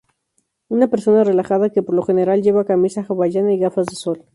[0.67, 4.25] Una persona relajada que por lo general lleva camisa hawaiana y gafas de sol.